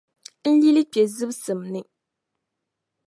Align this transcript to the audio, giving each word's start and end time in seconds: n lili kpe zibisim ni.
n 0.49 0.51
lili 0.61 0.83
kpe 0.91 1.01
zibisim 1.15 1.61
ni. 1.73 1.81